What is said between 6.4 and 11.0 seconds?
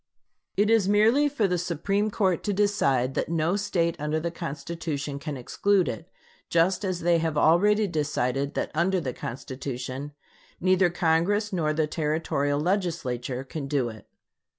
just as they have already decided that under the Constitution neither